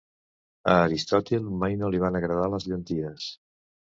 A 0.69 0.77
Aristòtil 0.85 1.45
mai 1.63 1.77
no 1.81 1.91
li 1.97 2.01
van 2.05 2.17
agradar 2.21 2.47
les 2.55 2.65
llenties. 2.73 3.29